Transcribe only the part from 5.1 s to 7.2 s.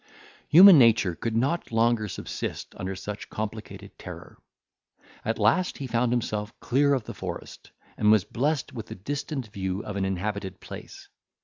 At last he found himself clear of the